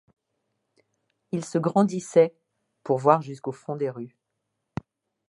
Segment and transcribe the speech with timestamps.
[1.31, 2.33] Il se grandissait,
[2.81, 4.17] pour voir jusqu’au fond des rues.